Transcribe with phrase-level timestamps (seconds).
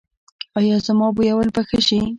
[0.57, 1.99] ایا زما بویول به ښه شي؟